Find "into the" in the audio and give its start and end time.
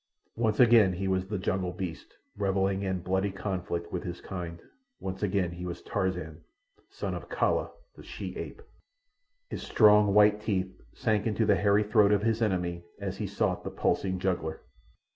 11.27-11.55